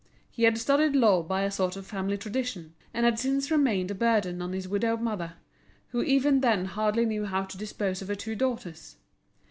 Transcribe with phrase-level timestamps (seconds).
[0.31, 3.93] He had studied law by a sort of family tradition; and had since remained a
[3.93, 5.33] burden on his widowed mother,
[5.89, 8.95] who even then hardly knew how to dispose of her two daughters.